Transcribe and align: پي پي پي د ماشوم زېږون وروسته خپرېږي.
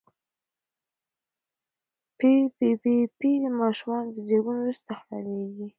پي 2.17 2.33
پي 2.83 2.95
پي 3.19 3.31
د 3.43 3.45
ماشوم 3.59 4.03
زېږون 4.27 4.57
وروسته 4.59 4.91
خپرېږي. 5.01 5.67